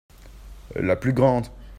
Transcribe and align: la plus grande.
la 0.79 0.95
plus 0.95 1.13
grande. 1.13 1.45